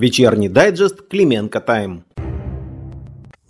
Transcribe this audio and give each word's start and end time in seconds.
Вечерний 0.00 0.48
дайджест 0.48 1.08
Клименко 1.10 1.60
Тайм. 1.60 2.04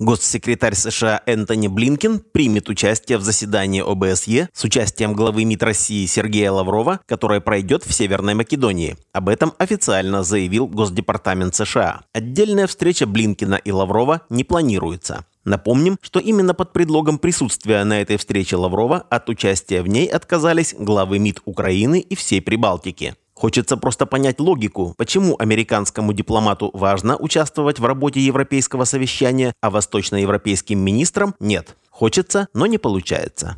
Госсекретарь 0.00 0.74
США 0.74 1.22
Энтони 1.24 1.68
Блинкен 1.68 2.18
примет 2.18 2.68
участие 2.68 3.18
в 3.18 3.22
заседании 3.22 3.80
ОБСЕ 3.80 4.48
с 4.52 4.64
участием 4.64 5.12
главы 5.12 5.44
МИД 5.44 5.62
России 5.62 6.04
Сергея 6.06 6.50
Лаврова, 6.50 6.98
которое 7.06 7.40
пройдет 7.40 7.84
в 7.84 7.92
Северной 7.92 8.34
Македонии. 8.34 8.96
Об 9.12 9.28
этом 9.28 9.52
официально 9.58 10.24
заявил 10.24 10.66
Госдепартамент 10.66 11.54
США. 11.54 12.00
Отдельная 12.12 12.66
встреча 12.66 13.06
Блинкина 13.06 13.54
и 13.54 13.70
Лаврова 13.70 14.22
не 14.28 14.42
планируется. 14.42 15.24
Напомним, 15.44 15.98
что 16.02 16.18
именно 16.18 16.52
под 16.52 16.72
предлогом 16.72 17.18
присутствия 17.18 17.84
на 17.84 18.02
этой 18.02 18.16
встрече 18.16 18.56
Лаврова 18.56 19.06
от 19.08 19.28
участия 19.28 19.82
в 19.82 19.86
ней 19.86 20.08
отказались 20.08 20.74
главы 20.76 21.20
МИД 21.20 21.42
Украины 21.44 22.00
и 22.00 22.16
всей 22.16 22.42
Прибалтики. 22.42 23.14
Хочется 23.40 23.78
просто 23.78 24.04
понять 24.04 24.38
логику, 24.38 24.92
почему 24.98 25.34
американскому 25.38 26.12
дипломату 26.12 26.70
важно 26.74 27.16
участвовать 27.16 27.78
в 27.78 27.84
работе 27.86 28.20
Европейского 28.20 28.84
совещания, 28.84 29.54
а 29.62 29.70
восточноевропейским 29.70 30.78
министрам 30.78 31.34
нет. 31.40 31.74
Хочется, 31.88 32.48
но 32.52 32.66
не 32.66 32.76
получается. 32.76 33.56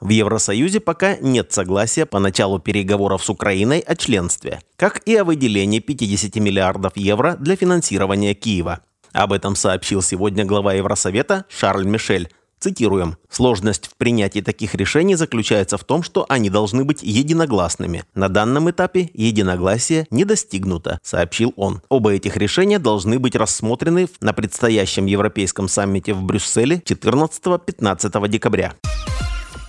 В 0.00 0.08
Евросоюзе 0.08 0.80
пока 0.80 1.16
нет 1.16 1.52
согласия 1.52 2.06
по 2.06 2.18
началу 2.18 2.58
переговоров 2.58 3.22
с 3.22 3.28
Украиной 3.28 3.80
о 3.80 3.96
членстве, 3.96 4.60
как 4.76 5.02
и 5.06 5.14
о 5.14 5.24
выделении 5.24 5.80
50 5.80 6.34
миллиардов 6.36 6.96
евро 6.96 7.36
для 7.38 7.56
финансирования 7.56 8.32
Киева. 8.32 8.80
Об 9.12 9.34
этом 9.34 9.56
сообщил 9.56 10.00
сегодня 10.00 10.46
глава 10.46 10.72
Евросовета 10.72 11.44
Шарль 11.50 11.86
Мишель 11.86 12.30
Цитируем. 12.58 13.16
«Сложность 13.28 13.88
в 13.88 13.96
принятии 13.96 14.40
таких 14.40 14.74
решений 14.74 15.16
заключается 15.16 15.76
в 15.76 15.84
том, 15.84 16.02
что 16.02 16.24
они 16.28 16.50
должны 16.50 16.84
быть 16.84 17.02
единогласными. 17.02 18.04
На 18.14 18.28
данном 18.28 18.70
этапе 18.70 19.10
единогласие 19.12 20.06
не 20.10 20.24
достигнуто»,— 20.24 20.98
сообщил 21.02 21.52
он. 21.56 21.82
Оба 21.88 22.12
этих 22.12 22.36
решения 22.36 22.78
должны 22.78 23.18
быть 23.18 23.36
рассмотрены 23.36 24.08
на 24.20 24.32
предстоящем 24.32 25.06
Европейском 25.06 25.68
саммите 25.68 26.14
в 26.14 26.22
Брюсселе 26.22 26.76
14-15 26.76 28.28
декабря. 28.28 28.74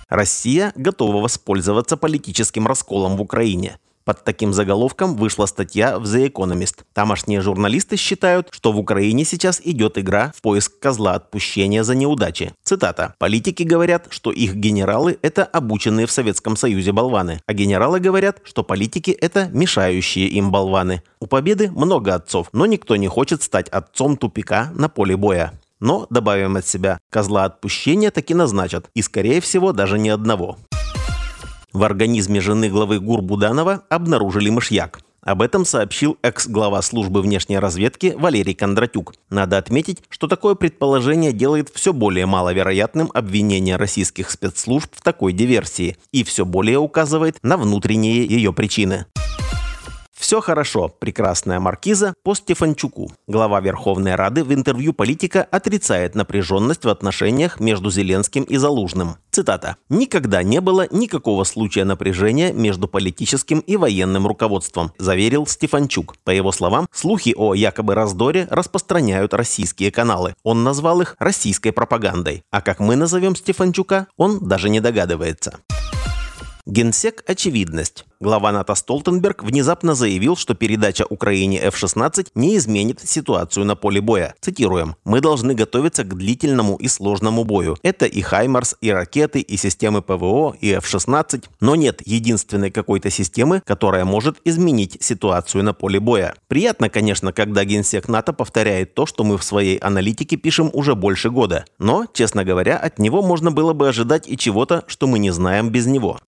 Россия 0.08 0.72
готова 0.76 1.20
воспользоваться 1.20 1.96
политическим 1.96 2.66
расколом 2.66 3.16
в 3.16 3.22
Украине. 3.22 3.78
Под 4.06 4.22
таким 4.22 4.52
заголовком 4.52 5.16
вышла 5.16 5.46
статья 5.46 5.98
в 5.98 6.04
The 6.04 6.30
Economist. 6.30 6.84
Тамошние 6.94 7.40
журналисты 7.40 7.96
считают, 7.96 8.46
что 8.52 8.70
в 8.70 8.78
Украине 8.78 9.24
сейчас 9.24 9.60
идет 9.64 9.98
игра 9.98 10.32
в 10.36 10.42
поиск 10.42 10.78
козла 10.78 11.14
отпущения 11.14 11.82
за 11.82 11.96
неудачи. 11.96 12.52
Цитата. 12.62 13.16
«Политики 13.18 13.64
говорят, 13.64 14.06
что 14.10 14.30
их 14.30 14.54
генералы– 14.54 15.18
это 15.22 15.44
обученные 15.44 16.06
в 16.06 16.12
Советском 16.12 16.56
Союзе 16.56 16.92
болваны, 16.92 17.40
а 17.46 17.52
генералы 17.52 17.98
говорят, 17.98 18.38
что 18.44 18.62
политики– 18.62 19.10
это 19.20 19.48
мешающие 19.52 20.28
им 20.28 20.52
болваны. 20.52 21.02
У 21.18 21.26
победы 21.26 21.72
много 21.72 22.14
отцов, 22.14 22.48
но 22.52 22.64
никто 22.66 22.94
не 22.94 23.08
хочет 23.08 23.42
стать 23.42 23.68
отцом 23.70 24.16
тупика 24.16 24.70
на 24.76 24.88
поле 24.88 25.16
боя». 25.16 25.52
Но, 25.80 26.06
добавим 26.10 26.56
от 26.56 26.66
себя, 26.66 27.00
козла 27.10 27.44
отпущения 27.44 28.12
таки 28.12 28.34
назначат, 28.34 28.88
и 28.94 29.02
скорее 29.02 29.40
всего 29.40 29.72
даже 29.72 29.98
не 29.98 30.10
одного. 30.10 30.58
В 31.76 31.84
организме 31.84 32.40
жены 32.40 32.70
главы 32.70 33.00
ГУР 33.00 33.20
Буданова 33.20 33.82
обнаружили 33.90 34.48
мышьяк. 34.48 35.00
Об 35.20 35.42
этом 35.42 35.66
сообщил 35.66 36.16
экс-глава 36.22 36.80
службы 36.80 37.20
внешней 37.20 37.58
разведки 37.58 38.14
Валерий 38.16 38.54
Кондратюк. 38.54 39.12
Надо 39.28 39.58
отметить, 39.58 40.02
что 40.08 40.26
такое 40.26 40.54
предположение 40.54 41.34
делает 41.34 41.68
все 41.68 41.92
более 41.92 42.24
маловероятным 42.24 43.10
обвинение 43.12 43.76
российских 43.76 44.30
спецслужб 44.30 44.90
в 44.94 45.02
такой 45.02 45.34
диверсии 45.34 45.98
и 46.12 46.24
все 46.24 46.46
более 46.46 46.78
указывает 46.78 47.36
на 47.42 47.58
внутренние 47.58 48.24
ее 48.24 48.54
причины. 48.54 49.04
Все 50.18 50.40
хорошо, 50.40 50.88
прекрасная 50.88 51.60
маркиза 51.60 52.14
по 52.24 52.34
Стефанчуку. 52.34 53.12
Глава 53.26 53.60
Верховной 53.60 54.14
Рады 54.14 54.44
в 54.44 54.52
интервью 54.52 54.92
политика 54.92 55.42
отрицает 55.42 56.14
напряженность 56.14 56.84
в 56.84 56.88
отношениях 56.88 57.60
между 57.60 57.90
Зеленским 57.90 58.42
и 58.44 58.56
Залужным. 58.56 59.16
Цитата. 59.30 59.76
«Никогда 59.90 60.42
не 60.42 60.62
было 60.62 60.88
никакого 60.90 61.44
случая 61.44 61.84
напряжения 61.84 62.52
между 62.52 62.88
политическим 62.88 63.60
и 63.60 63.76
военным 63.76 64.26
руководством», 64.26 64.92
заверил 64.98 65.46
Стефанчук. 65.46 66.16
По 66.24 66.30
его 66.30 66.50
словам, 66.50 66.88
слухи 66.92 67.34
о 67.36 67.54
якобы 67.54 67.94
раздоре 67.94 68.48
распространяют 68.50 69.34
российские 69.34 69.90
каналы. 69.90 70.34
Он 70.42 70.64
назвал 70.64 71.02
их 71.02 71.14
российской 71.18 71.70
пропагандой. 71.70 72.42
А 72.50 72.62
как 72.62 72.80
мы 72.80 72.96
назовем 72.96 73.36
Стефанчука, 73.36 74.06
он 74.16 74.38
даже 74.40 74.70
не 74.70 74.80
догадывается. 74.80 75.60
Генсек– 76.68 77.22
очевидность. 77.28 78.04
Глава 78.18 78.50
НАТО 78.50 78.74
Столтенберг 78.74 79.44
внезапно 79.44 79.94
заявил, 79.94 80.34
что 80.34 80.54
передача 80.54 81.06
Украине 81.08 81.60
F-16 81.60 82.30
не 82.34 82.56
изменит 82.56 82.98
ситуацию 83.08 83.64
на 83.64 83.76
поле 83.76 84.00
боя. 84.00 84.34
Цитируем. 84.40 84.96
«Мы 85.04 85.20
должны 85.20 85.54
готовиться 85.54 86.02
к 86.02 86.12
длительному 86.12 86.74
и 86.74 86.88
сложному 86.88 87.44
бою. 87.44 87.76
Это 87.84 88.06
и 88.06 88.20
Хаймарс, 88.20 88.74
и 88.80 88.90
ракеты, 88.90 89.38
и 89.38 89.56
системы 89.56 90.02
ПВО, 90.02 90.56
и 90.60 90.72
F-16. 90.72 91.44
Но 91.60 91.76
нет 91.76 92.02
единственной 92.04 92.72
какой-то 92.72 93.10
системы, 93.10 93.62
которая 93.64 94.04
может 94.04 94.38
изменить 94.44 94.96
ситуацию 95.00 95.62
на 95.62 95.72
поле 95.72 96.00
боя. 96.00 96.34
Приятно, 96.48 96.88
конечно, 96.88 97.32
когда 97.32 97.64
генсек 97.64 98.08
НАТО 98.08 98.32
повторяет 98.32 98.92
то, 98.94 99.06
что 99.06 99.22
мы 99.22 99.38
в 99.38 99.44
своей 99.44 99.76
аналитике 99.76 100.36
пишем 100.36 100.70
уже 100.72 100.96
больше 100.96 101.30
года. 101.30 101.64
Но, 101.78 102.06
честно 102.12 102.44
говоря, 102.44 102.76
от 102.76 102.98
него 102.98 103.22
можно 103.22 103.52
было 103.52 103.72
бы 103.72 103.88
ожидать 103.88 104.28
и 104.28 104.36
чего-то, 104.36 104.82
что 104.88 105.06
мы 105.06 105.20
не 105.20 105.30
знаем 105.30 105.70
без 105.70 105.86
него. 105.86 106.18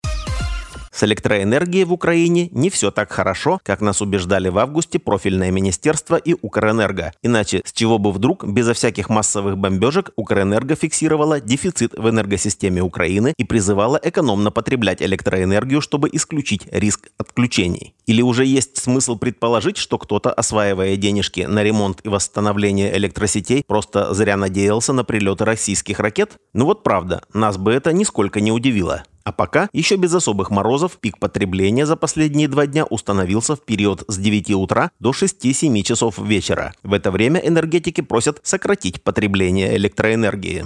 С 0.98 1.04
электроэнергией 1.04 1.84
в 1.84 1.92
Украине 1.92 2.48
не 2.50 2.70
все 2.70 2.90
так 2.90 3.12
хорошо, 3.12 3.60
как 3.62 3.80
нас 3.80 4.02
убеждали 4.02 4.48
в 4.48 4.58
августе 4.58 4.98
профильное 4.98 5.52
министерство 5.52 6.16
и 6.16 6.34
Укрэнерго. 6.42 7.12
Иначе 7.22 7.62
с 7.64 7.72
чего 7.72 8.00
бы 8.00 8.10
вдруг, 8.10 8.44
безо 8.44 8.74
всяких 8.74 9.08
массовых 9.08 9.56
бомбежек, 9.56 10.10
Укрэнерго 10.16 10.74
фиксировала 10.74 11.40
дефицит 11.40 11.94
в 11.96 12.08
энергосистеме 12.08 12.82
Украины 12.82 13.32
и 13.36 13.44
призывала 13.44 14.00
экономно 14.02 14.50
потреблять 14.50 15.00
электроэнергию, 15.00 15.80
чтобы 15.80 16.08
исключить 16.10 16.66
риск 16.72 17.10
отключений. 17.16 17.94
Или 18.06 18.20
уже 18.20 18.44
есть 18.44 18.76
смысл 18.76 19.16
предположить, 19.16 19.76
что 19.76 19.98
кто-то, 19.98 20.32
осваивая 20.32 20.96
денежки 20.96 21.42
на 21.42 21.62
ремонт 21.62 22.00
и 22.02 22.08
восстановление 22.08 22.96
электросетей, 22.96 23.62
просто 23.64 24.12
зря 24.14 24.36
надеялся 24.36 24.92
на 24.92 25.04
прилеты 25.04 25.44
российских 25.44 26.00
ракет? 26.00 26.32
Ну 26.54 26.64
вот 26.64 26.82
правда, 26.82 27.22
нас 27.32 27.56
бы 27.56 27.72
это 27.72 27.92
нисколько 27.92 28.40
не 28.40 28.50
удивило. 28.50 29.04
А 29.28 29.32
пока, 29.32 29.68
еще 29.74 29.96
без 29.96 30.14
особых 30.14 30.48
морозов, 30.50 30.96
пик 30.98 31.18
потребления 31.18 31.84
за 31.84 31.96
последние 31.96 32.48
два 32.48 32.66
дня 32.66 32.86
установился 32.86 33.56
в 33.56 33.62
период 33.62 34.02
с 34.08 34.16
9 34.16 34.52
утра 34.52 34.90
до 35.00 35.10
6-7 35.10 35.82
часов 35.82 36.18
вечера. 36.18 36.72
В 36.82 36.94
это 36.94 37.10
время 37.10 37.38
энергетики 37.38 38.00
просят 38.00 38.40
сократить 38.42 39.02
потребление 39.02 39.76
электроэнергии. 39.76 40.64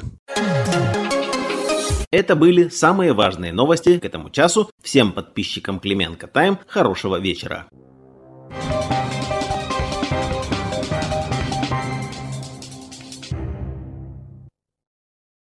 Это 2.12 2.36
были 2.36 2.68
самые 2.68 3.14
важные 3.14 3.52
новости 3.52 3.98
к 3.98 4.04
этому 4.04 4.30
часу. 4.30 4.70
Всем 4.80 5.10
подписчикам 5.10 5.80
Клименко 5.80 6.28
Тайм 6.28 6.56
хорошего 6.68 7.18
вечера. 7.18 7.66